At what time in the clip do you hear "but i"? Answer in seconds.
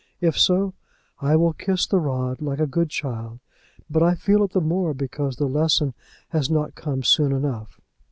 3.87-4.15